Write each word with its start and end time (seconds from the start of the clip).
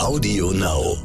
Audio 0.00 0.50
Now. 0.52 0.96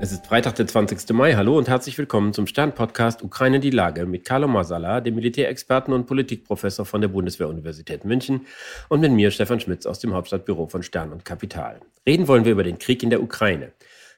Es 0.00 0.12
ist 0.12 0.24
Freitag, 0.24 0.54
der 0.54 0.68
20. 0.68 1.10
Mai. 1.10 1.34
Hallo 1.34 1.58
und 1.58 1.68
herzlich 1.68 1.98
willkommen 1.98 2.32
zum 2.32 2.46
Stern-Podcast 2.46 3.24
Ukraine 3.24 3.58
die 3.58 3.70
Lage 3.70 4.06
mit 4.06 4.24
Carlo 4.24 4.46
Masala, 4.46 5.00
dem 5.00 5.16
Militärexperten 5.16 5.92
und 5.92 6.06
Politikprofessor 6.06 6.86
von 6.86 7.00
der 7.00 7.08
Bundeswehr-Universität 7.08 8.04
München 8.04 8.46
und 8.88 9.00
mit 9.00 9.10
mir, 9.10 9.32
Stefan 9.32 9.58
Schmitz, 9.58 9.84
aus 9.84 9.98
dem 9.98 10.14
Hauptstadtbüro 10.14 10.68
von 10.68 10.84
Stern 10.84 11.10
und 11.10 11.24
Kapital. 11.24 11.80
Reden 12.06 12.28
wollen 12.28 12.44
wir 12.44 12.52
über 12.52 12.62
den 12.62 12.78
Krieg 12.78 13.02
in 13.02 13.10
der 13.10 13.20
Ukraine. 13.20 13.72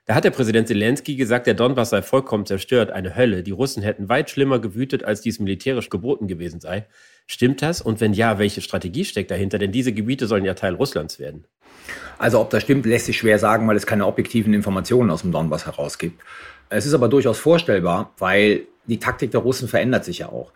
Da 0.04 0.14
hat 0.14 0.24
der 0.24 0.30
Präsident 0.30 0.68
Zelensky 0.68 1.16
gesagt, 1.16 1.46
der 1.46 1.54
Donbass 1.54 1.90
sei 1.90 2.02
vollkommen 2.02 2.44
zerstört, 2.44 2.90
eine 2.90 3.16
Hölle. 3.16 3.42
Die 3.42 3.52
Russen 3.52 3.82
hätten 3.82 4.10
weit 4.10 4.28
schlimmer 4.28 4.58
gewütet, 4.58 5.04
als 5.04 5.22
dies 5.22 5.38
militärisch 5.38 5.88
geboten 5.88 6.28
gewesen 6.28 6.60
sei. 6.60 6.86
Stimmt 7.26 7.62
das? 7.62 7.80
Und 7.80 8.00
wenn 8.00 8.12
ja, 8.12 8.38
welche 8.38 8.60
Strategie 8.60 9.04
steckt 9.04 9.30
dahinter? 9.30 9.58
Denn 9.58 9.72
diese 9.72 9.92
Gebiete 9.92 10.26
sollen 10.26 10.44
ja 10.44 10.54
Teil 10.54 10.74
Russlands 10.74 11.18
werden. 11.18 11.44
Also 12.18 12.40
ob 12.40 12.50
das 12.50 12.62
stimmt, 12.62 12.86
lässt 12.86 13.06
sich 13.06 13.18
schwer 13.18 13.38
sagen, 13.38 13.66
weil 13.66 13.76
es 13.76 13.86
keine 13.86 14.06
objektiven 14.06 14.54
Informationen 14.54 15.10
aus 15.10 15.22
dem 15.22 15.32
Donbass 15.32 15.66
herausgibt. 15.66 16.20
Es 16.68 16.86
ist 16.86 16.94
aber 16.94 17.08
durchaus 17.08 17.38
vorstellbar, 17.38 18.12
weil 18.18 18.66
die 18.86 18.98
Taktik 18.98 19.30
der 19.30 19.40
Russen 19.40 19.68
verändert 19.68 20.04
sich 20.04 20.18
ja 20.18 20.28
auch. 20.28 20.52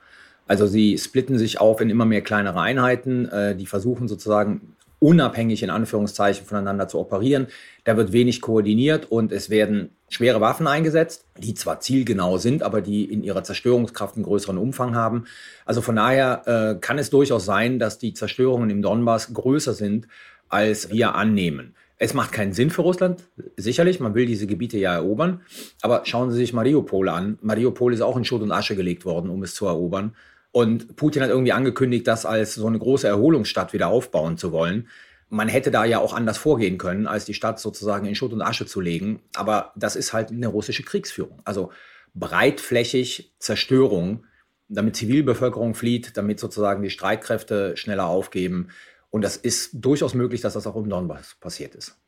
Also 0.46 0.66
sie 0.66 0.96
splitten 0.96 1.38
sich 1.38 1.60
auf 1.60 1.80
in 1.80 1.90
immer 1.90 2.04
mehr 2.04 2.22
kleinere 2.22 2.60
Einheiten, 2.60 3.26
äh, 3.26 3.56
die 3.56 3.66
versuchen 3.66 4.06
sozusagen 4.06 4.75
unabhängig 4.98 5.62
in 5.62 5.70
Anführungszeichen 5.70 6.46
voneinander 6.46 6.88
zu 6.88 6.98
operieren. 6.98 7.48
Da 7.84 7.96
wird 7.96 8.12
wenig 8.12 8.40
koordiniert 8.40 9.10
und 9.10 9.32
es 9.32 9.50
werden 9.50 9.90
schwere 10.08 10.40
Waffen 10.40 10.66
eingesetzt, 10.66 11.26
die 11.38 11.54
zwar 11.54 11.80
zielgenau 11.80 12.38
sind, 12.38 12.62
aber 12.62 12.80
die 12.80 13.04
in 13.04 13.22
ihrer 13.22 13.44
Zerstörungskraft 13.44 14.16
einen 14.16 14.24
größeren 14.24 14.58
Umfang 14.58 14.94
haben. 14.94 15.24
Also 15.64 15.82
von 15.82 15.96
daher 15.96 16.42
äh, 16.46 16.80
kann 16.80 16.98
es 16.98 17.10
durchaus 17.10 17.44
sein, 17.44 17.78
dass 17.78 17.98
die 17.98 18.14
Zerstörungen 18.14 18.70
im 18.70 18.82
Donbass 18.82 19.34
größer 19.34 19.74
sind, 19.74 20.06
als 20.48 20.90
wir 20.90 21.14
annehmen. 21.14 21.74
Es 21.98 22.12
macht 22.12 22.32
keinen 22.32 22.52
Sinn 22.52 22.70
für 22.70 22.82
Russland, 22.82 23.22
sicherlich, 23.56 24.00
man 24.00 24.14
will 24.14 24.26
diese 24.26 24.46
Gebiete 24.46 24.76
ja 24.76 24.94
erobern, 24.94 25.40
aber 25.80 26.02
schauen 26.04 26.30
Sie 26.30 26.36
sich 26.36 26.52
Mariupol 26.52 27.08
an. 27.08 27.38
Mariupol 27.40 27.94
ist 27.94 28.02
auch 28.02 28.18
in 28.18 28.24
Schutt 28.24 28.42
und 28.42 28.52
Asche 28.52 28.76
gelegt 28.76 29.06
worden, 29.06 29.30
um 29.30 29.42
es 29.42 29.54
zu 29.54 29.64
erobern. 29.64 30.14
Und 30.56 30.96
Putin 30.96 31.20
hat 31.22 31.28
irgendwie 31.28 31.52
angekündigt, 31.52 32.06
das 32.06 32.24
als 32.24 32.54
so 32.54 32.66
eine 32.66 32.78
große 32.78 33.06
Erholungsstadt 33.06 33.74
wieder 33.74 33.88
aufbauen 33.88 34.38
zu 34.38 34.52
wollen. 34.52 34.88
Man 35.28 35.48
hätte 35.48 35.70
da 35.70 35.84
ja 35.84 35.98
auch 35.98 36.14
anders 36.14 36.38
vorgehen 36.38 36.78
können, 36.78 37.06
als 37.06 37.26
die 37.26 37.34
Stadt 37.34 37.60
sozusagen 37.60 38.06
in 38.06 38.14
Schutt 38.14 38.32
und 38.32 38.40
Asche 38.40 38.64
zu 38.64 38.80
legen. 38.80 39.20
Aber 39.34 39.72
das 39.76 39.96
ist 39.96 40.14
halt 40.14 40.30
eine 40.30 40.46
russische 40.46 40.82
Kriegsführung. 40.82 41.42
Also 41.44 41.72
breitflächig 42.14 43.34
Zerstörung, 43.38 44.24
damit 44.68 44.96
Zivilbevölkerung 44.96 45.74
flieht, 45.74 46.16
damit 46.16 46.40
sozusagen 46.40 46.82
die 46.82 46.88
Streitkräfte 46.88 47.76
schneller 47.76 48.06
aufgeben. 48.06 48.68
Und 49.10 49.24
das 49.24 49.36
ist 49.36 49.72
durchaus 49.74 50.14
möglich, 50.14 50.40
dass 50.40 50.54
das 50.54 50.66
auch 50.66 50.76
im 50.76 50.88
Donbass 50.88 51.36
passiert 51.38 51.74
ist. 51.74 51.98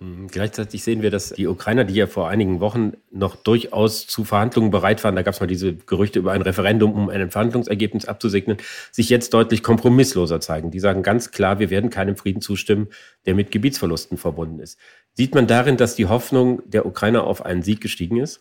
Mhm. 0.00 0.28
Gleichzeitig 0.28 0.84
sehen 0.84 1.02
wir, 1.02 1.10
dass 1.10 1.30
die 1.30 1.46
Ukrainer, 1.46 1.84
die 1.84 1.94
ja 1.94 2.06
vor 2.06 2.28
einigen 2.28 2.60
Wochen 2.60 2.92
noch 3.10 3.34
durchaus 3.34 4.06
zu 4.06 4.24
Verhandlungen 4.24 4.70
bereit 4.70 5.02
waren, 5.02 5.16
da 5.16 5.22
gab 5.22 5.34
es 5.34 5.40
mal 5.40 5.46
diese 5.46 5.74
Gerüchte 5.74 6.20
über 6.20 6.32
ein 6.32 6.42
Referendum, 6.42 6.92
um 6.92 7.08
ein 7.08 7.30
Verhandlungsergebnis 7.30 8.04
abzusegnen, 8.04 8.58
sich 8.92 9.08
jetzt 9.08 9.34
deutlich 9.34 9.62
kompromissloser 9.62 10.40
zeigen. 10.40 10.70
Die 10.70 10.80
sagen 10.80 11.02
ganz 11.02 11.32
klar, 11.32 11.58
wir 11.58 11.70
werden 11.70 11.90
keinem 11.90 12.16
Frieden 12.16 12.40
zustimmen, 12.40 12.88
der 13.26 13.34
mit 13.34 13.50
Gebietsverlusten 13.50 14.18
verbunden 14.18 14.60
ist. 14.60 14.78
Sieht 15.14 15.34
man 15.34 15.48
darin, 15.48 15.76
dass 15.76 15.96
die 15.96 16.06
Hoffnung 16.06 16.62
der 16.66 16.86
Ukrainer 16.86 17.24
auf 17.24 17.44
einen 17.44 17.62
Sieg 17.62 17.80
gestiegen 17.80 18.18
ist? 18.18 18.40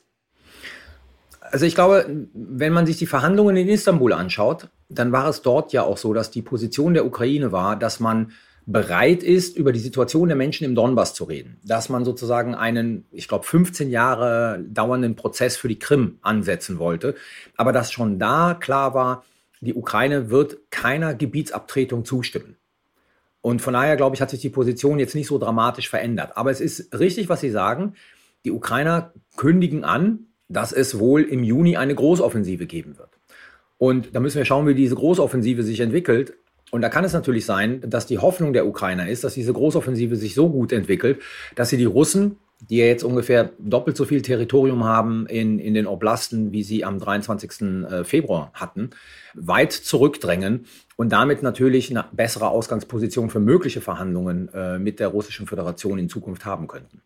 Also 1.39 1.66
ich 1.66 1.75
glaube, 1.75 2.28
wenn 2.33 2.73
man 2.73 2.85
sich 2.85 2.97
die 2.97 3.05
Verhandlungen 3.08 3.55
in 3.55 3.69
Istanbul 3.69 4.13
anschaut, 4.13 4.69
dann 4.89 5.11
war 5.11 5.28
es 5.28 5.41
dort 5.41 5.73
ja 5.73 5.83
auch 5.83 5.97
so, 5.97 6.13
dass 6.13 6.30
die 6.30 6.41
Position 6.41 6.94
der 6.94 7.05
Ukraine 7.05 7.52
war, 7.52 7.78
dass 7.78 8.00
man 8.00 8.31
bereit 8.67 9.23
ist, 9.23 9.57
über 9.57 9.71
die 9.71 9.79
Situation 9.79 10.27
der 10.27 10.35
Menschen 10.35 10.65
im 10.65 10.75
Donbass 10.75 11.13
zu 11.13 11.23
reden. 11.23 11.57
Dass 11.63 11.87
man 11.87 12.03
sozusagen 12.03 12.53
einen, 12.53 13.05
ich 13.11 13.29
glaube, 13.29 13.45
15 13.45 13.89
Jahre 13.89 14.63
dauernden 14.67 15.16
Prozess 15.16 15.55
für 15.55 15.69
die 15.69 15.79
Krim 15.79 16.19
ansetzen 16.22 16.77
wollte. 16.77 17.16
Aber 17.56 17.72
dass 17.72 17.94
schon 17.94 18.19
da 18.19 18.53
klar 18.59 18.94
war, 18.94 19.23
die 19.61 19.73
Ukraine 19.73 20.29
wird 20.29 20.57
keiner 20.69 21.16
Gebietsabtretung 21.16 22.03
zustimmen. 22.03 22.57
Und 23.41 23.61
von 23.61 23.73
daher, 23.73 23.95
glaube 23.95 24.16
ich, 24.16 24.22
hat 24.22 24.29
sich 24.29 24.41
die 24.41 24.50
Position 24.50 25.00
jetzt 25.00 25.16
nicht 25.16 25.27
so 25.27 25.38
dramatisch 25.38 25.89
verändert. 25.89 26.35
Aber 26.35 26.51
es 26.51 26.59
ist 26.59 27.00
richtig, 27.00 27.29
was 27.29 27.39
Sie 27.39 27.50
sagen. 27.50 27.94
Die 28.44 28.51
Ukrainer 28.51 29.13
kündigen 29.38 29.85
an, 29.85 30.27
dass 30.50 30.73
es 30.73 31.00
wohl 31.00 31.23
im 31.23 31.44
Juni 31.44 31.77
eine 31.77 31.95
Großoffensive 31.95 32.66
geben 32.66 32.97
wird. 32.97 33.17
Und 33.77 34.13
da 34.13 34.19
müssen 34.19 34.38
wir 34.38 34.45
schauen, 34.45 34.67
wie 34.67 34.75
diese 34.75 34.95
Großoffensive 34.95 35.63
sich 35.63 35.79
entwickelt. 35.79 36.33
Und 36.72 36.81
da 36.81 36.89
kann 36.89 37.05
es 37.05 37.13
natürlich 37.13 37.45
sein, 37.45 37.81
dass 37.85 38.07
die 38.07 38.17
Hoffnung 38.17 38.53
der 38.53 38.67
Ukrainer 38.67 39.07
ist, 39.07 39.23
dass 39.23 39.33
diese 39.33 39.53
Großoffensive 39.53 40.16
sich 40.16 40.35
so 40.35 40.50
gut 40.50 40.72
entwickelt, 40.72 41.22
dass 41.55 41.69
sie 41.69 41.78
die 41.78 41.85
Russen, 41.85 42.38
die 42.59 42.78
ja 42.78 42.85
jetzt 42.85 43.03
ungefähr 43.03 43.51
doppelt 43.59 43.95
so 43.95 44.05
viel 44.05 44.22
Territorium 44.22 44.83
haben 44.83 45.27
in, 45.27 45.59
in 45.59 45.73
den 45.73 45.85
Oblasten, 45.85 46.51
wie 46.51 46.63
sie 46.63 46.83
am 46.83 47.00
23. 47.00 47.61
Äh, 47.61 48.03
Februar 48.03 48.51
hatten, 48.53 48.89
weit 49.35 49.72
zurückdrängen 49.72 50.66
und 50.95 51.11
damit 51.11 51.44
natürlich 51.44 51.91
eine 51.91 52.06
bessere 52.11 52.50
Ausgangsposition 52.50 53.29
für 53.29 53.39
mögliche 53.39 53.79
Verhandlungen 53.79 54.50
äh, 54.53 54.79
mit 54.79 55.00
der 55.00 55.09
Russischen 55.09 55.45
Föderation 55.45 56.00
in 56.00 56.09
Zukunft 56.09 56.45
haben 56.45 56.67
könnten. 56.67 57.01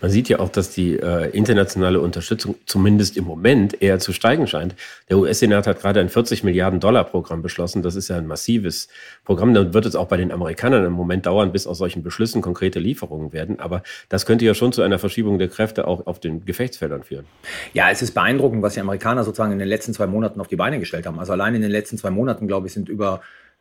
Man 0.00 0.10
sieht 0.10 0.28
ja 0.28 0.40
auch, 0.40 0.48
dass 0.48 0.70
die 0.70 0.98
äh, 0.98 1.30
internationale 1.30 2.00
Unterstützung 2.00 2.56
zumindest 2.66 3.16
im 3.16 3.24
Moment 3.24 3.80
eher 3.82 3.98
zu 3.98 4.12
steigen 4.12 4.46
scheint. 4.46 4.74
Der 5.08 5.18
US-Senat 5.18 5.66
hat 5.66 5.80
gerade 5.80 6.00
ein 6.00 6.08
40 6.08 6.44
Milliarden 6.44 6.80
Dollar 6.80 7.04
Programm 7.04 7.42
beschlossen. 7.42 7.82
Das 7.82 7.94
ist 7.94 8.08
ja 8.08 8.16
ein 8.16 8.26
massives 8.26 8.88
Programm. 9.24 9.54
Dann 9.54 9.74
wird 9.74 9.86
es 9.86 9.96
auch 9.96 10.08
bei 10.08 10.16
den 10.16 10.32
Amerikanern 10.32 10.84
im 10.84 10.92
Moment 10.92 11.26
dauern, 11.26 11.52
bis 11.52 11.66
aus 11.66 11.78
solchen 11.78 12.02
Beschlüssen 12.02 12.42
konkrete 12.42 12.78
Lieferungen 12.78 13.32
werden. 13.32 13.60
Aber 13.60 13.82
das 14.08 14.26
könnte 14.26 14.44
ja 14.44 14.54
schon 14.54 14.72
zu 14.72 14.82
einer 14.82 14.98
Verschiebung 14.98 15.38
der 15.38 15.48
Kräfte 15.48 15.86
auch 15.86 16.06
auf 16.06 16.20
den 16.20 16.44
Gefechtsfeldern 16.44 17.02
führen. 17.02 17.26
Ja, 17.72 17.90
es 17.90 18.02
ist 18.02 18.14
beeindruckend, 18.14 18.62
was 18.62 18.74
die 18.74 18.80
Amerikaner 18.80 19.24
sozusagen 19.24 19.52
in 19.52 19.58
den 19.58 19.68
letzten 19.68 19.94
zwei 19.94 20.06
Monaten 20.06 20.40
auf 20.40 20.48
die 20.48 20.56
Beine 20.56 20.78
gestellt 20.78 21.06
haben. 21.06 21.18
Also 21.18 21.32
allein 21.32 21.54
in 21.54 21.62
den 21.62 21.70
letzten 21.70 21.98
zwei 21.98 22.10
Monaten, 22.10 22.46
glaube 22.46 22.66
ich, 22.66 22.72
sind 22.72 22.88
über 22.88 23.20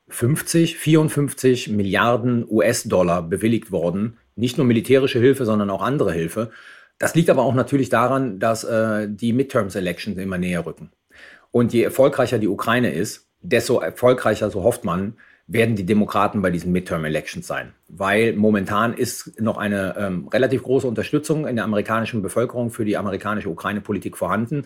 50, 0.09 0.77
54 0.77 1.69
Milliarden 1.69 2.45
US-Dollar 2.49 3.23
bewilligt 3.23 3.71
worden 3.71 4.17
nicht 4.37 4.57
nur 4.57 4.65
militärische 4.65 5.19
Hilfe, 5.19 5.45
sondern 5.45 5.69
auch 5.69 5.81
andere 5.81 6.13
Hilfe. 6.13 6.51
Das 6.99 7.15
liegt 7.15 7.29
aber 7.29 7.43
auch 7.43 7.53
natürlich 7.53 7.89
daran, 7.89 8.39
dass 8.39 8.63
äh, 8.63 9.07
die 9.09 9.33
Midterms-Elections 9.33 10.17
immer 10.17 10.37
näher 10.37 10.65
rücken. 10.65 10.91
Und 11.51 11.73
je 11.73 11.83
erfolgreicher 11.83 12.39
die 12.39 12.47
Ukraine 12.47 12.93
ist, 12.93 13.27
desto 13.41 13.79
erfolgreicher, 13.79 14.49
so 14.49 14.63
hofft 14.63 14.83
man, 14.83 15.15
werden 15.47 15.75
die 15.75 15.85
Demokraten 15.85 16.41
bei 16.41 16.51
diesen 16.51 16.71
Midterm-Elections 16.71 17.47
sein. 17.47 17.73
Weil 17.87 18.33
momentan 18.33 18.93
ist 18.93 19.39
noch 19.39 19.57
eine 19.57 19.95
ähm, 19.97 20.27
relativ 20.27 20.63
große 20.63 20.87
Unterstützung 20.87 21.47
in 21.47 21.55
der 21.55 21.65
amerikanischen 21.65 22.21
Bevölkerung 22.21 22.69
für 22.69 22.83
die 22.83 22.97
amerikanische 22.97 23.49
Ukraine-Politik 23.49 24.17
vorhanden. 24.17 24.65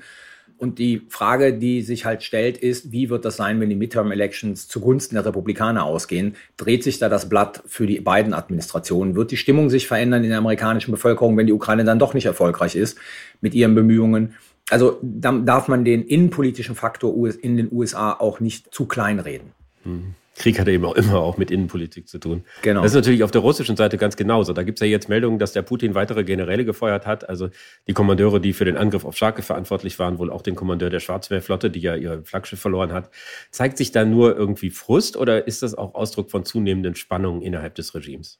Und 0.61 0.77
die 0.77 1.07
Frage, 1.09 1.55
die 1.57 1.81
sich 1.81 2.05
halt 2.05 2.21
stellt, 2.21 2.55
ist, 2.55 2.91
wie 2.91 3.09
wird 3.09 3.25
das 3.25 3.35
sein, 3.35 3.59
wenn 3.59 3.69
die 3.69 3.75
Midterm-Elections 3.75 4.67
zugunsten 4.67 5.15
der 5.15 5.25
Republikaner 5.25 5.83
ausgehen? 5.85 6.35
Dreht 6.55 6.83
sich 6.83 6.99
da 6.99 7.09
das 7.09 7.27
Blatt 7.29 7.63
für 7.65 7.87
die 7.87 7.99
beiden 7.99 8.35
Administrationen? 8.35 9.15
Wird 9.15 9.31
die 9.31 9.37
Stimmung 9.37 9.71
sich 9.71 9.87
verändern 9.87 10.23
in 10.23 10.29
der 10.29 10.37
amerikanischen 10.37 10.91
Bevölkerung, 10.91 11.35
wenn 11.35 11.47
die 11.47 11.53
Ukraine 11.53 11.83
dann 11.83 11.97
doch 11.97 12.13
nicht 12.13 12.27
erfolgreich 12.27 12.75
ist 12.75 12.99
mit 13.41 13.55
ihren 13.55 13.73
Bemühungen? 13.73 14.35
Also 14.69 14.99
da 15.01 15.31
darf 15.31 15.67
man 15.67 15.83
den 15.83 16.03
innenpolitischen 16.03 16.75
Faktor 16.75 17.11
in 17.41 17.57
den 17.57 17.71
USA 17.71 18.13
auch 18.13 18.39
nicht 18.39 18.71
zu 18.71 18.85
klein 18.85 19.17
reden. 19.17 19.53
Mhm. 19.83 20.13
Krieg 20.41 20.59
hat 20.59 20.67
eben 20.67 20.83
auch 20.85 20.95
immer 20.95 21.19
auch 21.19 21.37
mit 21.37 21.51
Innenpolitik 21.51 22.07
zu 22.09 22.17
tun. 22.17 22.43
Genau. 22.63 22.81
Das 22.81 22.91
ist 22.91 22.95
natürlich 22.95 23.23
auf 23.23 23.29
der 23.29 23.41
russischen 23.41 23.77
Seite 23.77 23.97
ganz 23.97 24.17
genauso. 24.17 24.53
Da 24.53 24.63
gibt 24.63 24.79
es 24.79 24.81
ja 24.81 24.91
jetzt 24.91 25.07
Meldungen, 25.07 25.37
dass 25.37 25.53
der 25.53 25.61
Putin 25.61 25.93
weitere 25.93 26.23
Generäle 26.23 26.65
gefeuert 26.65 27.05
hat. 27.05 27.29
Also 27.29 27.49
die 27.87 27.93
Kommandeure, 27.93 28.41
die 28.41 28.53
für 28.53 28.65
den 28.65 28.75
Angriff 28.75 29.05
auf 29.05 29.15
Scharke 29.15 29.43
verantwortlich 29.43 29.99
waren, 29.99 30.17
wohl 30.17 30.31
auch 30.31 30.41
den 30.41 30.55
Kommandeur 30.55 30.89
der 30.89 30.99
Schwarzmeerflotte, 30.99 31.69
die 31.69 31.79
ja 31.79 31.95
ihr 31.95 32.23
Flaggschiff 32.25 32.59
verloren 32.59 32.91
hat. 32.91 33.11
Zeigt 33.51 33.77
sich 33.77 33.91
da 33.91 34.03
nur 34.03 34.35
irgendwie 34.35 34.71
Frust 34.71 35.15
oder 35.15 35.45
ist 35.45 35.61
das 35.61 35.75
auch 35.75 35.93
Ausdruck 35.93 36.31
von 36.31 36.43
zunehmenden 36.43 36.95
Spannungen 36.95 37.43
innerhalb 37.43 37.75
des 37.75 37.93
Regimes? 37.93 38.39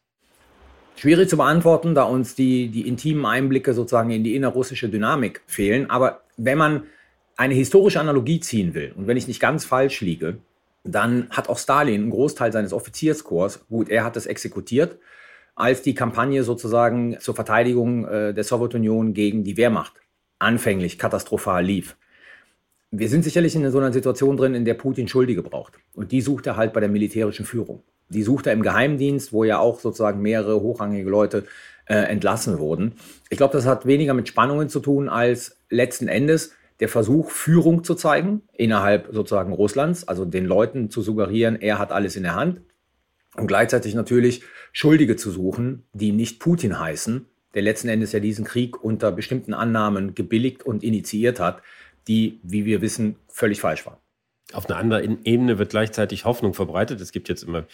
Schwierig 0.95 1.29
zu 1.29 1.37
beantworten, 1.37 1.93
da 1.93 2.03
uns 2.03 2.33
die, 2.33 2.69
die 2.69 2.87
intimen 2.87 3.27
Einblicke 3.27 3.75
sozusagen 3.75 4.09
in 4.09 4.23
die 4.23 4.35
innerrussische 4.35 4.89
Dynamik 4.89 5.41
fehlen. 5.45 5.89
Aber 5.91 6.21
wenn 6.35 6.57
man 6.57 6.83
eine 7.37 7.53
historische 7.53 7.99
Analogie 7.99 8.39
ziehen 8.39 8.73
will 8.73 8.91
und 8.95 9.05
wenn 9.05 9.17
ich 9.17 9.27
nicht 9.27 9.39
ganz 9.39 9.65
falsch 9.65 10.01
liege, 10.01 10.39
dann 10.83 11.29
hat 11.29 11.49
auch 11.49 11.57
Stalin 11.57 12.01
einen 12.01 12.09
Großteil 12.09 12.51
seines 12.51 12.73
Offizierskorps, 12.73 13.67
gut, 13.69 13.89
er 13.89 14.03
hat 14.03 14.15
das 14.15 14.25
exekutiert, 14.25 14.97
als 15.55 15.81
die 15.81 15.93
Kampagne 15.93 16.43
sozusagen 16.43 17.19
zur 17.19 17.35
Verteidigung 17.35 18.05
äh, 18.07 18.33
der 18.33 18.43
Sowjetunion 18.43 19.13
gegen 19.13 19.43
die 19.43 19.57
Wehrmacht 19.57 19.93
anfänglich 20.39 20.97
katastrophal 20.97 21.63
lief. 21.63 21.95
Wir 22.89 23.07
sind 23.07 23.23
sicherlich 23.23 23.55
in 23.55 23.69
so 23.71 23.77
einer 23.77 23.93
Situation 23.93 24.35
drin, 24.35 24.53
in 24.53 24.65
der 24.65 24.73
Putin 24.73 25.07
Schuldige 25.07 25.43
braucht. 25.43 25.73
Und 25.93 26.11
die 26.11 26.21
sucht 26.21 26.47
er 26.47 26.57
halt 26.57 26.73
bei 26.73 26.79
der 26.79 26.89
militärischen 26.89 27.45
Führung. 27.45 27.83
Die 28.09 28.23
sucht 28.23 28.47
er 28.47 28.53
im 28.53 28.63
Geheimdienst, 28.63 29.31
wo 29.31 29.45
ja 29.45 29.59
auch 29.59 29.79
sozusagen 29.79 30.21
mehrere 30.21 30.59
hochrangige 30.59 31.09
Leute 31.09 31.45
äh, 31.85 31.95
entlassen 31.95 32.59
wurden. 32.59 32.93
Ich 33.29 33.37
glaube, 33.37 33.53
das 33.53 33.65
hat 33.65 33.85
weniger 33.85 34.13
mit 34.13 34.27
Spannungen 34.27 34.67
zu 34.67 34.81
tun, 34.81 35.07
als 35.07 35.57
letzten 35.69 36.09
Endes 36.09 36.53
der 36.81 36.89
Versuch, 36.89 37.29
Führung 37.29 37.83
zu 37.83 37.95
zeigen 37.95 38.41
innerhalb 38.53 39.07
sozusagen 39.11 39.53
Russlands, 39.53 40.07
also 40.07 40.25
den 40.25 40.45
Leuten 40.45 40.89
zu 40.89 41.01
suggerieren, 41.01 41.61
er 41.61 41.79
hat 41.79 41.91
alles 41.91 42.15
in 42.15 42.23
der 42.23 42.35
Hand 42.35 42.61
und 43.37 43.47
gleichzeitig 43.47 43.93
natürlich 43.93 44.41
Schuldige 44.73 45.15
zu 45.15 45.31
suchen, 45.31 45.83
die 45.93 46.11
nicht 46.11 46.39
Putin 46.39 46.79
heißen, 46.79 47.27
der 47.53 47.61
letzten 47.61 47.87
Endes 47.87 48.11
ja 48.11 48.19
diesen 48.19 48.45
Krieg 48.45 48.83
unter 48.83 49.11
bestimmten 49.11 49.53
Annahmen 49.53 50.15
gebilligt 50.15 50.63
und 50.63 50.83
initiiert 50.83 51.39
hat, 51.39 51.61
die, 52.07 52.39
wie 52.43 52.65
wir 52.65 52.81
wissen, 52.81 53.15
völlig 53.27 53.61
falsch 53.61 53.85
waren. 53.85 53.97
Auf 54.53 54.67
einer 54.67 54.79
anderen 54.79 55.23
Ebene 55.23 55.59
wird 55.59 55.69
gleichzeitig 55.69 56.25
Hoffnung 56.25 56.53
verbreitet. 56.53 56.99
Es 56.99 57.11
gibt 57.11 57.29
jetzt 57.29 57.43
immer 57.43 57.65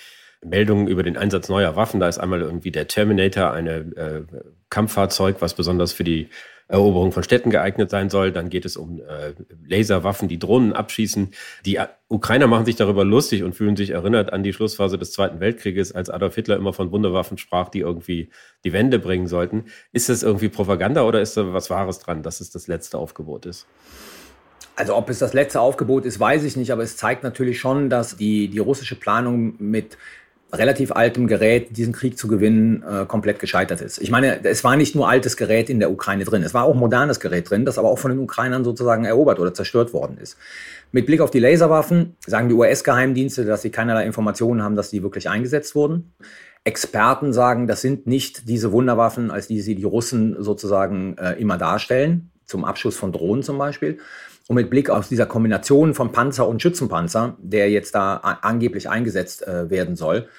Meldungen 0.43 0.87
über 0.87 1.01
den 1.01 1.17
Einsatz 1.17 1.49
neuer 1.49 1.75
Waffen. 1.75 1.99
Da 1.99 2.07
ist 2.07 2.17
einmal 2.17 2.41
irgendwie 2.41 2.71
der 2.71 2.87
Terminator, 2.87 3.51
ein 3.51 3.67
äh, 3.67 4.23
Kampffahrzeug, 4.69 5.37
was 5.39 5.53
besonders 5.55 5.93
für 5.93 6.03
die 6.03 6.29
Eroberung 6.67 7.11
von 7.11 7.23
Städten 7.23 7.49
geeignet 7.49 7.89
sein 7.89 8.09
soll. 8.09 8.31
Dann 8.31 8.49
geht 8.49 8.65
es 8.65 8.77
um 8.77 8.99
äh, 8.99 9.33
Laserwaffen, 9.67 10.27
die 10.27 10.39
Drohnen 10.39 10.73
abschießen. 10.73 11.31
Die 11.65 11.79
Ukrainer 12.09 12.47
machen 12.47 12.65
sich 12.65 12.75
darüber 12.75 13.05
lustig 13.05 13.43
und 13.43 13.55
fühlen 13.55 13.75
sich 13.75 13.91
erinnert 13.91 14.33
an 14.33 14.43
die 14.43 14.53
Schlussphase 14.53 14.97
des 14.97 15.11
Zweiten 15.11 15.39
Weltkrieges, 15.39 15.93
als 15.93 16.09
Adolf 16.09 16.35
Hitler 16.35 16.57
immer 16.57 16.73
von 16.73 16.91
Wunderwaffen 16.91 17.37
sprach, 17.37 17.69
die 17.69 17.79
irgendwie 17.79 18.29
die 18.63 18.73
Wende 18.73 18.99
bringen 18.99 19.27
sollten. 19.27 19.65
Ist 19.91 20.09
das 20.09 20.23
irgendwie 20.23 20.49
Propaganda 20.49 21.03
oder 21.03 21.21
ist 21.21 21.37
da 21.37 21.53
was 21.53 21.69
Wahres 21.69 21.99
dran, 21.99 22.23
dass 22.23 22.41
es 22.41 22.49
das 22.49 22.67
letzte 22.67 22.97
Aufgebot 22.97 23.45
ist? 23.45 23.65
Also 24.75 24.95
ob 24.95 25.09
es 25.09 25.17
das 25.17 25.33
letzte 25.33 25.59
Aufgebot 25.59 26.05
ist, 26.05 26.19
weiß 26.19 26.43
ich 26.43 26.55
nicht, 26.55 26.71
aber 26.71 26.83
es 26.83 26.97
zeigt 26.97 27.23
natürlich 27.23 27.59
schon, 27.59 27.89
dass 27.89 28.15
die, 28.15 28.47
die 28.47 28.59
russische 28.59 28.95
Planung 28.95 29.55
mit 29.57 29.97
relativ 30.53 30.91
altem 30.91 31.27
Gerät 31.27 31.75
diesen 31.75 31.93
Krieg 31.93 32.17
zu 32.17 32.27
gewinnen, 32.27 32.83
äh, 32.83 33.05
komplett 33.05 33.39
gescheitert 33.39 33.81
ist. 33.81 33.99
Ich 34.01 34.11
meine, 34.11 34.43
es 34.45 34.63
war 34.63 34.77
nicht 34.77 34.95
nur 34.95 35.09
altes 35.09 35.35
Gerät 35.35 35.69
in 35.69 35.79
der 35.79 35.91
Ukraine 35.91 36.23
drin, 36.23 36.43
es 36.43 36.53
war 36.53 36.63
auch 36.63 36.75
modernes 36.75 37.19
Gerät 37.19 37.49
drin, 37.49 37.65
das 37.65 37.77
aber 37.77 37.89
auch 37.89 37.99
von 37.99 38.11
den 38.11 38.19
Ukrainern 38.19 38.63
sozusagen 38.63 39.03
erobert 39.03 39.39
oder 39.39 39.53
zerstört 39.53 39.93
worden 39.93 40.17
ist. 40.17 40.37
Mit 40.93 41.05
Blick 41.05 41.19
auf 41.19 41.31
die 41.31 41.39
Laserwaffen 41.39 42.15
sagen 42.25 42.47
die 42.47 42.55
US-Geheimdienste, 42.55 43.43
dass 43.43 43.61
sie 43.61 43.71
keinerlei 43.71 44.05
Informationen 44.05 44.63
haben, 44.63 44.77
dass 44.77 44.89
die 44.89 45.03
wirklich 45.03 45.29
eingesetzt 45.29 45.75
wurden. 45.75 46.13
Experten 46.63 47.33
sagen, 47.33 47.67
das 47.67 47.81
sind 47.81 48.07
nicht 48.07 48.47
diese 48.47 48.71
Wunderwaffen, 48.71 49.31
als 49.31 49.47
die 49.47 49.61
sie 49.61 49.75
die 49.75 49.83
Russen 49.83 50.41
sozusagen 50.41 51.17
äh, 51.17 51.33
immer 51.33 51.57
darstellen, 51.57 52.31
zum 52.45 52.63
Abschuss 52.63 52.95
von 52.95 53.11
Drohnen 53.11 53.43
zum 53.43 53.57
Beispiel. 53.57 53.99
Und 54.47 54.55
mit 54.55 54.69
Blick 54.69 54.89
auf 54.89 55.07
dieser 55.07 55.25
Kombination 55.25 55.93
von 55.93 56.11
Panzer 56.11 56.47
und 56.47 56.61
Schützenpanzer, 56.61 57.35
der 57.39 57.69
jetzt 57.69 57.95
da 57.95 58.15
angeblich 58.15 58.89
eingesetzt 58.89 59.45
äh, 59.45 59.69
werden 59.69 59.95
soll, 59.95 60.29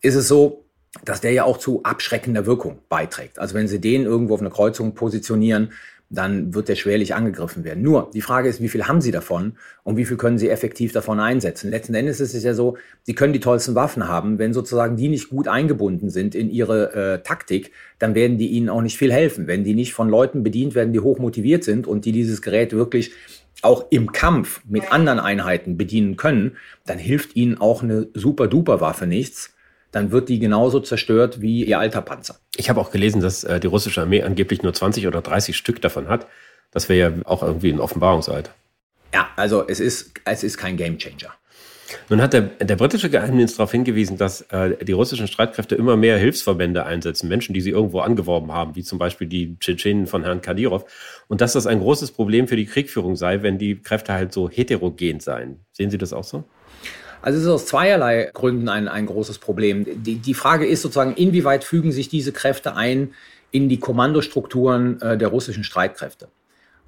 ist 0.00 0.14
es 0.14 0.28
so, 0.28 0.64
dass 1.04 1.20
der 1.20 1.32
ja 1.32 1.44
auch 1.44 1.58
zu 1.58 1.82
abschreckender 1.82 2.46
Wirkung 2.46 2.78
beiträgt. 2.88 3.38
Also 3.38 3.54
wenn 3.54 3.68
Sie 3.68 3.80
den 3.80 4.04
irgendwo 4.04 4.34
auf 4.34 4.40
einer 4.40 4.50
Kreuzung 4.50 4.94
positionieren, 4.94 5.72
dann 6.10 6.54
wird 6.54 6.68
der 6.68 6.74
schwerlich 6.74 7.14
angegriffen 7.14 7.62
werden. 7.62 7.82
Nur 7.82 8.10
die 8.12 8.20
Frage 8.20 8.48
ist, 8.48 8.60
wie 8.60 8.68
viel 8.68 8.88
haben 8.88 9.00
Sie 9.00 9.12
davon 9.12 9.54
und 9.84 9.96
wie 9.96 10.04
viel 10.04 10.16
können 10.16 10.38
Sie 10.38 10.50
effektiv 10.50 10.92
davon 10.92 11.20
einsetzen? 11.20 11.70
Letzten 11.70 11.94
Endes 11.94 12.18
ist 12.18 12.34
es 12.34 12.42
ja 12.42 12.52
so, 12.52 12.76
Sie 13.04 13.14
können 13.14 13.32
die 13.32 13.40
tollsten 13.40 13.76
Waffen 13.76 14.08
haben, 14.08 14.38
wenn 14.38 14.52
sozusagen 14.52 14.96
die 14.96 15.08
nicht 15.08 15.30
gut 15.30 15.46
eingebunden 15.46 16.10
sind 16.10 16.34
in 16.34 16.50
Ihre 16.50 16.94
äh, 16.94 17.22
Taktik, 17.22 17.70
dann 18.00 18.16
werden 18.16 18.38
die 18.38 18.48
Ihnen 18.48 18.68
auch 18.68 18.82
nicht 18.82 18.98
viel 18.98 19.12
helfen. 19.12 19.46
Wenn 19.46 19.62
die 19.62 19.74
nicht 19.74 19.94
von 19.94 20.08
Leuten 20.08 20.42
bedient 20.42 20.74
werden, 20.74 20.92
die 20.92 21.00
hoch 21.00 21.20
motiviert 21.20 21.62
sind 21.62 21.86
und 21.86 22.04
die 22.04 22.12
dieses 22.12 22.42
Gerät 22.42 22.72
wirklich 22.72 23.12
auch 23.62 23.86
im 23.90 24.12
Kampf 24.12 24.62
mit 24.68 24.92
anderen 24.92 25.20
Einheiten 25.20 25.76
bedienen 25.76 26.16
können, 26.16 26.56
dann 26.86 26.98
hilft 26.98 27.36
ihnen 27.36 27.58
auch 27.58 27.82
eine 27.82 28.08
super-duper-Waffe 28.14 29.06
nichts. 29.06 29.54
Dann 29.92 30.12
wird 30.12 30.28
die 30.28 30.38
genauso 30.38 30.80
zerstört 30.80 31.40
wie 31.40 31.64
ihr 31.64 31.78
alter 31.78 32.02
Panzer. 32.02 32.36
Ich 32.56 32.70
habe 32.70 32.80
auch 32.80 32.90
gelesen, 32.90 33.20
dass 33.20 33.44
äh, 33.44 33.60
die 33.60 33.66
russische 33.66 34.00
Armee 34.00 34.22
angeblich 34.22 34.62
nur 34.62 34.72
20 34.72 35.06
oder 35.06 35.20
30 35.20 35.56
Stück 35.56 35.80
davon 35.80 36.08
hat. 36.08 36.26
Das 36.70 36.88
wäre 36.88 37.10
ja 37.10 37.22
auch 37.24 37.42
irgendwie 37.42 37.72
ein 37.72 37.80
Offenbarungseid. 37.80 38.50
Ja, 39.12 39.28
also 39.36 39.66
es 39.66 39.80
ist, 39.80 40.12
es 40.24 40.44
ist 40.44 40.56
kein 40.56 40.76
Gamechanger. 40.76 41.34
Nun 42.08 42.22
hat 42.22 42.32
der, 42.32 42.42
der 42.42 42.76
britische 42.76 43.10
Geheimdienst 43.10 43.58
darauf 43.58 43.72
hingewiesen, 43.72 44.16
dass 44.16 44.42
äh, 44.42 44.84
die 44.84 44.92
russischen 44.92 45.26
Streitkräfte 45.26 45.74
immer 45.74 45.96
mehr 45.96 46.18
Hilfsverbände 46.18 46.86
einsetzen, 46.86 47.28
Menschen, 47.28 47.52
die 47.52 47.60
sie 47.60 47.70
irgendwo 47.70 48.00
angeworben 48.00 48.52
haben, 48.52 48.76
wie 48.76 48.82
zum 48.82 48.98
Beispiel 48.98 49.26
die 49.26 49.58
Tschetschenen 49.58 50.06
von 50.06 50.22
Herrn 50.22 50.40
Kadyrov, 50.40 50.84
und 51.28 51.40
dass 51.40 51.52
das 51.52 51.66
ein 51.66 51.80
großes 51.80 52.12
Problem 52.12 52.48
für 52.48 52.56
die 52.56 52.66
Kriegführung 52.66 53.16
sei, 53.16 53.42
wenn 53.42 53.58
die 53.58 53.80
Kräfte 53.80 54.12
halt 54.12 54.32
so 54.32 54.48
heterogen 54.48 55.20
seien. 55.20 55.64
Sehen 55.72 55.90
Sie 55.90 55.98
das 55.98 56.12
auch 56.12 56.24
so? 56.24 56.44
Also 57.22 57.38
es 57.38 57.44
ist 57.44 57.50
aus 57.50 57.66
zweierlei 57.66 58.30
Gründen 58.32 58.68
ein, 58.68 58.88
ein 58.88 59.06
großes 59.06 59.38
Problem. 59.38 59.84
Die, 60.02 60.16
die 60.16 60.34
Frage 60.34 60.66
ist 60.66 60.82
sozusagen, 60.82 61.14
inwieweit 61.14 61.64
fügen 61.64 61.92
sich 61.92 62.08
diese 62.08 62.32
Kräfte 62.32 62.76
ein 62.76 63.14
in 63.50 63.68
die 63.68 63.78
Kommandostrukturen 63.78 65.00
äh, 65.02 65.18
der 65.18 65.28
russischen 65.28 65.64
Streitkräfte? 65.64 66.28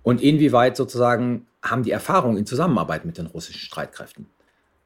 Und 0.02 0.23
inwieweit 0.23 0.76
sozusagen 0.76 1.46
haben 1.62 1.82
die 1.82 1.90
Erfahrung 1.90 2.37
in 2.37 2.46
Zusammenarbeit 2.46 3.05
mit 3.05 3.19
den 3.19 3.26
russischen 3.26 3.61
Streitkräften? 3.61 4.26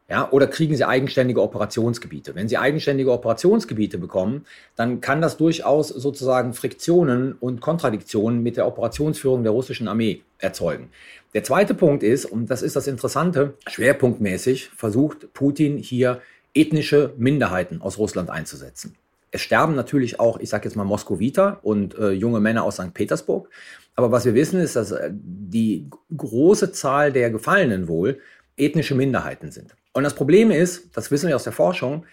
Ja, 0.09 0.31
oder 0.31 0.47
kriegen 0.47 0.77
sie 0.77 0.87
eigenständige 0.87 1.43
Operationsgebiete? 1.43 2.37
Wenn 2.37 2.49
sie 2.49 2.59
eigenständige 2.59 3.11
Operationsgebiete 3.11 3.99
bekommen, 3.99 4.47
dann 4.77 5.01
kann 5.01 5.21
das 5.21 5.37
durchaus 5.37 5.89
sozusagen 5.89 6.55
Friktionen 6.55 7.33
und 7.33 7.61
Kontradiktionen 7.61 8.41
mit 8.41 8.57
der 8.57 8.69
Operationsführung 8.69 9.43
der 9.43 9.51
russischen 9.51 9.89
Armee 9.89 10.23
erzeugen. 10.39 10.91
Der 11.35 11.43
zweite 11.43 11.75
Punkt 11.75 12.05
ist, 12.05 12.25
und 12.25 12.49
das 12.51 12.63
ist 12.63 12.77
das 12.77 12.87
Interessante, 12.87 13.55
schwerpunktmäßig 13.67 14.71
versucht 14.71 15.33
Putin 15.35 15.77
hier 15.77 16.21
ethnische 16.55 17.13
Minderheiten 17.17 17.83
aus 17.83 17.99
Russland 17.99 18.31
einzusetzen. 18.31 18.95
Es 19.33 19.41
sterben 19.41 19.75
natürlich 19.75 20.21
auch, 20.21 20.39
ich 20.39 20.49
sage 20.49 20.69
jetzt 20.69 20.77
mal 20.77 20.85
Moskowiter 20.85 21.59
und 21.63 21.99
äh, 21.99 22.11
junge 22.11 22.39
Männer 22.39 22.63
aus 22.63 22.77
St. 22.77 22.95
Petersburg. 22.95 23.51
Aber 23.97 24.13
was 24.13 24.25
wir 24.25 24.35
wissen 24.35 24.61
ist, 24.61 24.77
dass 24.77 24.93
äh, 24.93 25.11
die 25.13 25.91
große 26.17 26.71
Zahl 26.71 27.13
der 27.13 27.31
Gefallenen 27.31 27.89
wohl 27.89 28.21
ethnische 28.57 28.95
Minderheiten 28.95 29.51
sind. 29.51 29.75
Und 29.97 30.05
das 30.05 30.15
Problem 30.15 30.51
ist, 30.51 30.95
das 30.95 31.11
wissen 31.11 31.29
wir 31.29 31.37
aus 31.37 31.45
der 31.45 31.55
Forschung, 31.55 32.05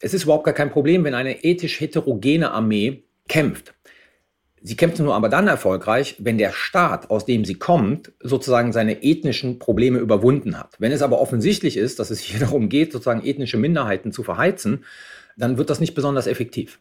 es 0.00 0.12
ist 0.12 0.24
überhaupt 0.24 0.44
gar 0.44 0.52
kein 0.52 0.70
Problem, 0.70 1.02
wenn 1.02 1.14
eine 1.14 1.42
ethisch 1.44 1.80
heterogene 1.80 2.50
Armee 2.50 3.04
kämpft. 3.26 3.72
Sie 4.60 4.76
kämpft 4.76 4.98
nur 4.98 5.14
aber 5.14 5.30
dann 5.30 5.48
erfolgreich, 5.48 6.16
wenn 6.18 6.36
der 6.36 6.52
Staat, 6.52 7.08
aus 7.08 7.24
dem 7.24 7.46
sie 7.46 7.54
kommt, 7.54 8.12
sozusagen 8.20 8.74
seine 8.74 9.02
ethnischen 9.02 9.58
Probleme 9.58 9.98
überwunden 9.98 10.58
hat. 10.58 10.74
Wenn 10.78 10.92
es 10.92 11.00
aber 11.00 11.22
offensichtlich 11.22 11.78
ist, 11.78 11.98
dass 11.98 12.10
es 12.10 12.20
hier 12.20 12.38
darum 12.46 12.68
geht, 12.68 12.92
sozusagen 12.92 13.24
ethnische 13.24 13.56
Minderheiten 13.56 14.12
zu 14.12 14.22
verheizen, 14.22 14.84
dann 15.38 15.56
wird 15.56 15.70
das 15.70 15.80
nicht 15.80 15.94
besonders 15.94 16.26
effektiv. 16.26 16.80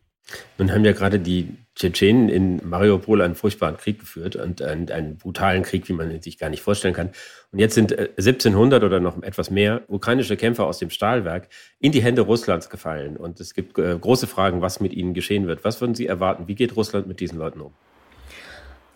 Nun 0.57 0.71
haben 0.71 0.85
ja 0.85 0.91
gerade 0.91 1.19
die 1.19 1.57
Tschetschenen 1.75 2.29
in 2.29 2.61
Mariupol 2.67 3.21
einen 3.21 3.35
furchtbaren 3.35 3.77
Krieg 3.77 3.99
geführt 3.99 4.35
und 4.35 4.61
einen, 4.61 4.89
einen, 4.91 5.17
brutalen 5.17 5.63
Krieg, 5.63 5.87
wie 5.89 5.93
man 5.93 6.21
sich 6.21 6.37
gar 6.37 6.49
nicht 6.49 6.61
vorstellen 6.61 6.93
kann. 6.93 7.09
Und 7.51 7.59
jetzt 7.59 7.75
sind 7.75 7.97
1700 7.97 8.81
äh, 8.81 8.85
oder 8.85 8.99
noch 8.99 9.21
etwas 9.23 9.49
mehr 9.49 9.81
ukrainische 9.87 10.37
Kämpfer 10.37 10.65
aus 10.65 10.79
dem 10.79 10.89
Stahlwerk 10.89 11.47
in 11.79 11.91
die 11.91 12.01
Hände 12.01 12.21
Russlands 12.21 12.69
gefallen. 12.69 13.17
Und 13.17 13.39
es 13.39 13.53
gibt 13.53 13.77
äh, 13.77 13.97
große 13.99 14.27
Fragen, 14.27 14.61
was 14.61 14.79
mit 14.79 14.93
ihnen 14.93 15.13
geschehen 15.13 15.47
wird. 15.47 15.63
Was 15.63 15.81
würden 15.81 15.95
Sie 15.95 16.07
erwarten? 16.07 16.47
Wie 16.47 16.55
geht 16.55 16.75
Russland 16.75 17.07
mit 17.07 17.19
diesen 17.19 17.37
Leuten 17.37 17.61
um? 17.61 17.73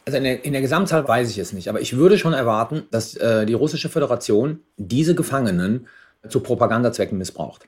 Also 0.06 0.18
in 0.18 0.24
der, 0.24 0.46
in 0.46 0.54
der 0.54 0.62
Gesamtzahl 0.62 1.08
weiß 1.08 1.32
ich 1.32 1.40
es 1.40 1.52
nicht, 1.52 1.68
aber 1.68 1.82
ich 1.82 1.98
würde 1.98 2.20
schon 2.20 2.34
erwarten, 2.34 2.84
dass 2.92 3.16
äh, 3.16 3.46
die 3.46 3.54
russische 3.54 3.90
Föderation 3.90 4.60
diese 4.78 5.16
Gefangenen 5.16 5.88
zu 6.30 6.42
Propagandazwecken 6.42 7.18
missbraucht. 7.18 7.68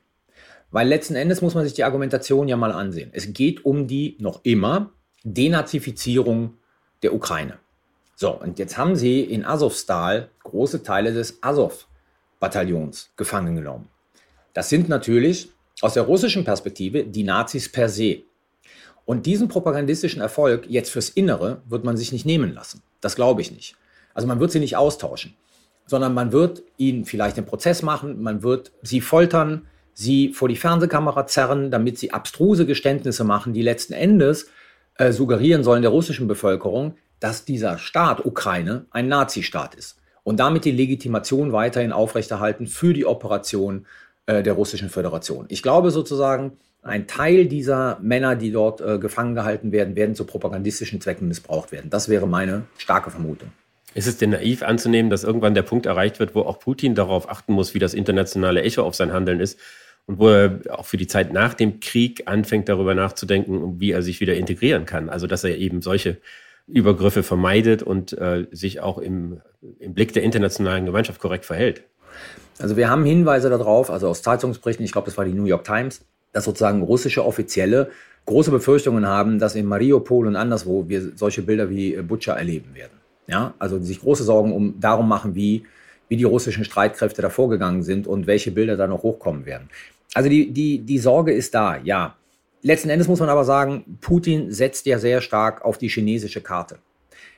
Weil 0.71 0.87
letzten 0.87 1.15
Endes 1.15 1.41
muss 1.41 1.55
man 1.55 1.63
sich 1.63 1.73
die 1.73 1.83
Argumentation 1.83 2.47
ja 2.47 2.57
mal 2.57 2.71
ansehen. 2.71 3.09
Es 3.13 3.33
geht 3.33 3.65
um 3.65 3.87
die 3.87 4.17
noch 4.19 4.41
immer 4.43 4.91
Denazifizierung 5.23 6.57
der 7.03 7.13
Ukraine. 7.13 7.57
So, 8.15 8.31
und 8.31 8.59
jetzt 8.59 8.77
haben 8.77 8.95
sie 8.95 9.21
in 9.21 9.45
Azovstal 9.45 10.29
große 10.43 10.83
Teile 10.83 11.13
des 11.13 11.37
Azov-Bataillons 11.41 13.11
gefangen 13.15 13.55
genommen. 13.55 13.89
Das 14.53 14.69
sind 14.69 14.89
natürlich 14.89 15.49
aus 15.81 15.93
der 15.93 16.03
russischen 16.03 16.43
Perspektive 16.43 17.03
die 17.03 17.23
Nazis 17.23 17.71
per 17.71 17.89
se. 17.89 18.23
Und 19.05 19.25
diesen 19.25 19.47
propagandistischen 19.47 20.19
Erfolg 20.19 20.65
jetzt 20.67 20.89
fürs 20.89 21.09
Innere 21.09 21.61
wird 21.69 21.83
man 21.83 21.95
sich 21.95 22.11
nicht 22.11 22.25
nehmen 22.25 22.53
lassen. 22.53 22.81
Das 22.99 23.15
glaube 23.15 23.41
ich 23.41 23.51
nicht. 23.51 23.75
Also 24.13 24.27
man 24.27 24.39
wird 24.39 24.51
sie 24.51 24.59
nicht 24.59 24.75
austauschen, 24.75 25.35
sondern 25.85 26.13
man 26.15 26.31
wird 26.31 26.63
ihnen 26.77 27.05
vielleicht 27.05 27.37
den 27.37 27.45
Prozess 27.45 27.83
machen, 27.83 28.21
man 28.21 28.41
wird 28.41 28.71
sie 28.81 28.99
foltern, 28.99 29.67
sie 29.97 30.31
vor 30.31 30.47
die 30.47 30.55
Fernsehkamera 30.55 31.25
zerren, 31.25 31.71
damit 31.71 31.97
sie 31.97 32.13
abstruse 32.13 32.67
Geständnisse 32.67 33.23
machen, 33.23 33.53
die 33.53 33.63
letzten 33.63 33.93
Endes 33.93 34.47
äh, 34.95 35.11
suggerieren 35.11 35.63
sollen 35.63 35.81
der 35.81 35.89
russischen 35.89 36.27
Bevölkerung, 36.27 36.95
dass 37.19 37.45
dieser 37.45 37.79
Staat 37.79 38.23
Ukraine 38.23 38.85
ein 38.91 39.07
Nazistaat 39.07 39.73
ist 39.73 39.97
und 40.23 40.39
damit 40.39 40.65
die 40.65 40.71
Legitimation 40.71 41.51
weiterhin 41.51 41.91
aufrechterhalten 41.91 42.67
für 42.67 42.93
die 42.93 43.07
Operation 43.07 43.87
äh, 44.27 44.43
der 44.43 44.53
russischen 44.53 44.89
Föderation. 44.89 45.45
Ich 45.49 45.63
glaube 45.63 45.89
sozusagen, 45.89 46.51
ein 46.83 47.07
Teil 47.07 47.47
dieser 47.47 47.97
Männer, 47.99 48.35
die 48.35 48.51
dort 48.51 48.81
äh, 48.81 48.99
gefangen 48.99 49.33
gehalten 49.33 49.71
werden, 49.71 49.95
werden 49.95 50.13
zu 50.13 50.25
propagandistischen 50.25 51.01
Zwecken 51.01 51.27
missbraucht 51.27 51.71
werden. 51.71 51.89
Das 51.89 52.07
wäre 52.07 52.27
meine 52.27 52.65
starke 52.77 53.09
Vermutung. 53.09 53.49
Ist 53.95 54.05
es 54.05 54.17
denn 54.17 54.29
naiv 54.29 54.61
anzunehmen, 54.61 55.09
dass 55.09 55.23
irgendwann 55.23 55.55
der 55.55 55.63
Punkt 55.63 55.87
erreicht 55.87 56.19
wird, 56.19 56.35
wo 56.35 56.41
auch 56.41 56.59
Putin 56.59 56.93
darauf 56.93 57.31
achten 57.31 57.53
muss, 57.53 57.73
wie 57.73 57.79
das 57.79 57.95
internationale 57.95 58.61
Echo 58.61 58.83
auf 58.83 58.93
sein 58.93 59.11
Handeln 59.11 59.39
ist 59.39 59.57
und 60.07 60.19
wo 60.19 60.29
er 60.29 60.59
auch 60.69 60.85
für 60.85 60.97
die 60.97 61.07
Zeit 61.07 61.31
nach 61.33 61.53
dem 61.53 61.79
Krieg 61.79 62.23
anfängt, 62.25 62.69
darüber 62.69 62.95
nachzudenken, 62.95 63.79
wie 63.79 63.91
er 63.91 64.01
sich 64.01 64.19
wieder 64.19 64.35
integrieren 64.35 64.85
kann. 64.85 65.09
Also 65.09 65.27
dass 65.27 65.43
er 65.43 65.57
eben 65.57 65.81
solche 65.81 66.17
Übergriffe 66.65 67.23
vermeidet 67.23 67.83
und 67.83 68.13
äh, 68.13 68.47
sich 68.51 68.79
auch 68.79 68.97
im, 68.97 69.41
im 69.79 69.93
Blick 69.93 70.13
der 70.13 70.23
internationalen 70.23 70.85
Gemeinschaft 70.85 71.21
korrekt 71.21 71.45
verhält? 71.45 71.83
Also 72.59 72.75
wir 72.75 72.89
haben 72.89 73.05
Hinweise 73.05 73.49
darauf, 73.49 73.91
also 73.91 74.07
aus 74.07 74.21
Zeitungsberichten, 74.21 74.83
ich 74.83 74.91
glaube, 74.91 75.05
das 75.05 75.17
war 75.17 75.25
die 75.25 75.33
New 75.33 75.45
York 75.45 75.63
Times, 75.63 76.01
dass 76.33 76.45
sozusagen 76.45 76.81
russische 76.81 77.25
Offizielle 77.25 77.91
große 78.25 78.51
Befürchtungen 78.51 79.05
haben, 79.05 79.39
dass 79.39 79.55
in 79.55 79.65
Mariupol 79.65 80.27
und 80.27 80.35
anderswo 80.35 80.87
wir 80.87 81.15
solche 81.15 81.41
Bilder 81.41 81.69
wie 81.69 81.95
Butcher 82.01 82.33
erleben 82.33 82.75
werden. 82.75 82.97
Ja, 83.27 83.53
also 83.59 83.79
sich 83.79 83.99
große 83.99 84.23
Sorgen 84.23 84.53
um 84.53 84.79
darum 84.79 85.07
machen, 85.07 85.35
wie, 85.35 85.63
wie 86.07 86.17
die 86.17 86.23
russischen 86.23 86.63
Streitkräfte 86.63 87.21
da 87.21 87.29
vorgegangen 87.29 87.83
sind 87.83 88.07
und 88.07 88.25
welche 88.25 88.51
Bilder 88.51 88.77
da 88.77 88.87
noch 88.87 89.03
hochkommen 89.03 89.45
werden. 89.45 89.69
Also 90.13 90.29
die, 90.29 90.51
die, 90.51 90.79
die 90.79 90.99
Sorge 90.99 91.33
ist 91.33 91.53
da, 91.53 91.77
ja. 91.77 92.15
Letzten 92.63 92.89
Endes 92.89 93.07
muss 93.07 93.19
man 93.19 93.29
aber 93.29 93.45
sagen, 93.45 93.97
Putin 94.01 94.51
setzt 94.51 94.85
ja 94.87 94.99
sehr 94.99 95.21
stark 95.21 95.63
auf 95.63 95.77
die 95.77 95.89
chinesische 95.89 96.41
Karte. 96.41 96.79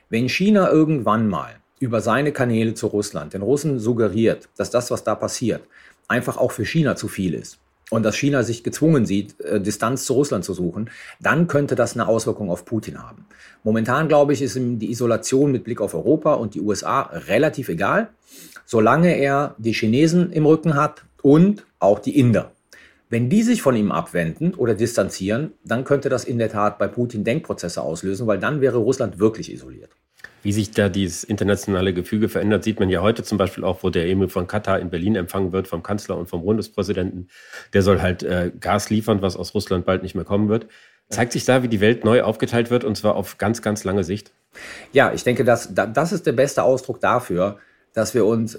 Wenn 0.08 0.28
China 0.28 0.70
irgendwann 0.70 1.28
mal 1.28 1.56
über 1.78 2.00
seine 2.00 2.32
Kanäle 2.32 2.74
zu 2.74 2.88
Russland 2.88 3.34
den 3.34 3.42
Russen 3.42 3.78
suggeriert, 3.78 4.48
dass 4.56 4.70
das, 4.70 4.90
was 4.90 5.04
da 5.04 5.14
passiert, 5.14 5.62
einfach 6.08 6.36
auch 6.36 6.52
für 6.52 6.64
China 6.64 6.96
zu 6.96 7.08
viel 7.08 7.34
ist 7.34 7.58
und 7.90 8.02
dass 8.04 8.16
China 8.16 8.42
sich 8.42 8.64
gezwungen 8.64 9.06
sieht, 9.06 9.40
äh, 9.40 9.60
Distanz 9.60 10.04
zu 10.04 10.14
Russland 10.14 10.44
zu 10.44 10.54
suchen, 10.54 10.90
dann 11.20 11.48
könnte 11.48 11.74
das 11.74 11.94
eine 11.94 12.06
Auswirkung 12.06 12.50
auf 12.50 12.64
Putin 12.64 13.02
haben. 13.02 13.26
Momentan, 13.64 14.08
glaube 14.08 14.32
ich, 14.32 14.42
ist 14.42 14.56
ihm 14.56 14.78
die 14.78 14.90
Isolation 14.90 15.52
mit 15.52 15.64
Blick 15.64 15.80
auf 15.80 15.94
Europa 15.94 16.34
und 16.34 16.54
die 16.54 16.60
USA 16.60 17.02
relativ 17.02 17.68
egal, 17.68 18.08
solange 18.64 19.16
er 19.16 19.54
die 19.58 19.72
Chinesen 19.72 20.32
im 20.32 20.46
Rücken 20.46 20.74
hat 20.74 21.04
und 21.22 21.64
auch 21.78 21.98
die 21.98 22.18
Inder. 22.18 22.52
Wenn 23.12 23.28
die 23.28 23.42
sich 23.42 23.60
von 23.60 23.74
ihm 23.74 23.90
abwenden 23.90 24.54
oder 24.54 24.74
distanzieren, 24.74 25.54
dann 25.64 25.82
könnte 25.82 26.08
das 26.08 26.24
in 26.24 26.38
der 26.38 26.48
Tat 26.48 26.78
bei 26.78 26.86
Putin 26.86 27.24
Denkprozesse 27.24 27.82
auslösen, 27.82 28.28
weil 28.28 28.38
dann 28.38 28.60
wäre 28.60 28.78
Russland 28.78 29.18
wirklich 29.18 29.52
isoliert. 29.52 29.90
Wie 30.44 30.52
sich 30.52 30.70
da 30.70 30.88
dieses 30.88 31.24
internationale 31.24 31.92
Gefüge 31.92 32.28
verändert, 32.28 32.62
sieht 32.62 32.78
man 32.78 32.88
ja 32.88 33.02
heute 33.02 33.24
zum 33.24 33.36
Beispiel 33.36 33.64
auch, 33.64 33.82
wo 33.82 33.90
der 33.90 34.06
Emir 34.06 34.28
von 34.28 34.46
Katar 34.46 34.78
in 34.78 34.90
Berlin 34.90 35.16
empfangen 35.16 35.50
wird 35.50 35.66
vom 35.66 35.82
Kanzler 35.82 36.16
und 36.16 36.28
vom 36.28 36.44
Bundespräsidenten. 36.44 37.28
Der 37.72 37.82
soll 37.82 38.00
halt 38.00 38.22
äh, 38.22 38.52
Gas 38.60 38.90
liefern, 38.90 39.22
was 39.22 39.36
aus 39.36 39.54
Russland 39.54 39.86
bald 39.86 40.04
nicht 40.04 40.14
mehr 40.14 40.24
kommen 40.24 40.48
wird. 40.48 40.68
Zeigt 41.08 41.32
sich 41.32 41.44
da, 41.44 41.64
wie 41.64 41.68
die 41.68 41.80
Welt 41.80 42.04
neu 42.04 42.22
aufgeteilt 42.22 42.70
wird 42.70 42.84
und 42.84 42.96
zwar 42.96 43.16
auf 43.16 43.38
ganz, 43.38 43.60
ganz 43.60 43.82
lange 43.82 44.04
Sicht? 44.04 44.32
Ja, 44.92 45.12
ich 45.12 45.24
denke, 45.24 45.44
dass, 45.44 45.74
das 45.74 46.12
ist 46.12 46.26
der 46.26 46.32
beste 46.32 46.62
Ausdruck 46.62 47.00
dafür, 47.00 47.58
dass 47.92 48.14
wir 48.14 48.24
uns, 48.24 48.58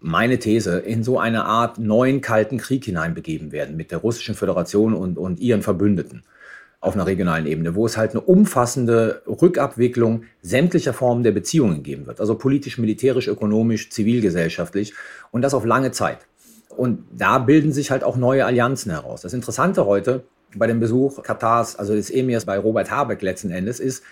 meine 0.00 0.38
These, 0.38 0.78
in 0.78 1.02
so 1.02 1.18
eine 1.18 1.44
Art 1.44 1.78
neuen 1.78 2.20
kalten 2.20 2.58
Krieg 2.58 2.84
hineinbegeben 2.84 3.52
werden 3.52 3.76
mit 3.76 3.90
der 3.90 3.98
Russischen 3.98 4.34
Föderation 4.34 4.94
und, 4.94 5.18
und 5.18 5.40
ihren 5.40 5.62
Verbündeten 5.62 6.22
auf 6.80 6.94
einer 6.94 7.06
regionalen 7.06 7.46
Ebene, 7.46 7.74
wo 7.74 7.84
es 7.84 7.96
halt 7.96 8.12
eine 8.12 8.22
umfassende 8.22 9.22
Rückabwicklung 9.26 10.24
sämtlicher 10.40 10.94
Formen 10.94 11.22
der 11.22 11.32
Beziehungen 11.32 11.82
geben 11.82 12.06
wird. 12.06 12.20
Also 12.20 12.36
politisch, 12.36 12.78
militärisch, 12.78 13.28
ökonomisch, 13.28 13.90
zivilgesellschaftlich 13.90 14.94
und 15.30 15.42
das 15.42 15.52
auf 15.52 15.66
lange 15.66 15.90
Zeit. 15.90 16.26
Und 16.74 17.04
da 17.12 17.38
bilden 17.38 17.72
sich 17.72 17.90
halt 17.90 18.02
auch 18.02 18.16
neue 18.16 18.46
Allianzen 18.46 18.90
heraus. 18.90 19.20
Das 19.22 19.34
Interessante 19.34 19.84
heute 19.84 20.24
bei 20.56 20.66
dem 20.66 20.80
Besuch 20.80 21.22
Katars, 21.22 21.76
also 21.76 21.94
des 21.94 22.10
Emirs 22.10 22.46
bei 22.46 22.58
Robert 22.58 22.90
Habeck 22.90 23.20
letzten 23.20 23.50
Endes, 23.50 23.78
ist, 23.78 24.02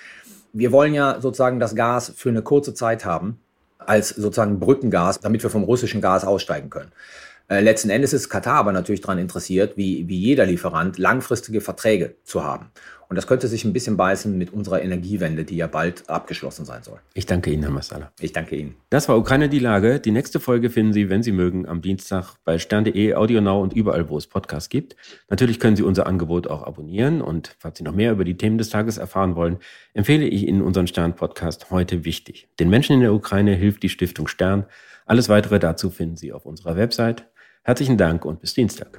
wir 0.53 0.73
wollen 0.73 0.93
ja 0.93 1.21
sozusagen 1.21 1.61
das 1.61 1.75
Gas 1.75 2.13
für 2.17 2.29
eine 2.29 2.43
kurze 2.43 2.75
Zeit 2.75 3.05
haben, 3.05 3.39
als 3.89 4.11
sozusagen 4.11 4.61
Brückengas, 4.61 5.21
damit 5.21 5.43
wir 5.43 5.51
vom 5.51 5.65
russischen 5.65 6.01
Gas 6.01 6.25
aussteigen 6.25 6.71
können. 6.71 6.93
Äh, 7.49 7.61
letzten 7.61 7.91
Endes 7.91 8.13
ist 8.13 8.29
Katar 8.29 8.57
aber 8.57 8.73
natürlich 8.73 9.01
daran 9.01 9.19
interessiert, 9.19 9.77
wie, 9.77 10.07
wie 10.09 10.19
jeder 10.19 10.45
Lieferant, 10.45 10.99
langfristige 10.99 11.61
Verträge 11.61 12.17
zu 12.25 12.45
haben. 12.45 12.71
Und 13.09 13.17
das 13.17 13.27
könnte 13.27 13.49
sich 13.49 13.65
ein 13.65 13.73
bisschen 13.73 13.97
beißen 13.97 14.37
mit 14.37 14.53
unserer 14.53 14.83
Energiewende, 14.83 15.45
die 15.45 15.57
ja 15.57 15.67
bald 15.67 16.09
abgeschlossen 16.11 16.67
sein 16.67 16.83
soll. 16.83 16.99
Ich 17.15 17.25
danke 17.25 17.51
Ihnen, 17.51 17.63
Herr 17.63 17.73
Massala. 17.73 18.13
Ich 18.21 18.33
danke 18.33 18.57
Ihnen. 18.57 18.75
Das 18.91 19.09
war 19.09 19.17
Ukraine 19.17 19.49
die 19.49 19.59
Lage. 19.59 19.99
Die 19.99 20.11
nächste 20.11 20.41
Folge 20.41 20.69
finden 20.69 20.93
Sie, 20.93 21.09
wenn 21.09 21.23
Sie 21.23 21.33
mögen, 21.33 21.67
am 21.67 21.81
Dienstag 21.81 22.35
bei 22.45 22.59
stern.de, 22.59 23.15
AudioNow 23.15 23.63
und 23.63 23.73
überall, 23.73 24.11
wo 24.11 24.19
es 24.19 24.27
Podcasts 24.27 24.69
gibt. 24.69 24.95
Natürlich 25.31 25.59
können 25.59 25.77
Sie 25.77 25.83
unser 25.83 26.07
Angebot 26.07 26.49
auch 26.49 26.63
abonnieren. 26.63 27.23
Und 27.23 27.57
falls 27.59 27.79
Sie 27.79 27.85
noch 27.85 27.95
mehr 27.95 28.13
über 28.13 28.25
die 28.25 28.37
Themen 28.37 28.59
des 28.59 28.69
Tages 28.69 28.99
erfahren 28.99 29.37
wollen, 29.37 29.59
empfehle 29.95 30.27
ich 30.27 30.47
Ihnen 30.47 30.61
unseren 30.61 30.87
Stern-Podcast 30.87 31.71
heute 31.71 32.05
wichtig. 32.05 32.49
Den 32.61 32.69
Menschen 32.69 32.93
in 32.93 33.01
der 33.01 33.15
Ukraine 33.15 33.55
hilft 33.55 33.83
die 33.83 33.89
Stiftung 33.89 34.29
Stern. 34.29 34.67
Alles 35.07 35.31
weitere 35.31 35.59
dazu 35.59 35.89
finden 35.89 36.17
Sie 36.17 36.33
auf 36.33 36.45
unserer 36.45 36.77
Website 36.77 37.27
Herzlichen 37.69 37.99
Dank 37.99 38.25
und 38.25 38.41
bis 38.41 38.55
Dienstag. 38.55 38.99